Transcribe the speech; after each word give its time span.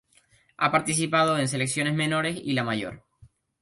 Ha 0.57 0.71
participado 0.71 1.37
en 1.37 1.47
Selecciones 1.47 1.93
Menores 1.93 2.35
y 2.43 2.53
la 2.53 2.63
Mayor. 2.63 3.05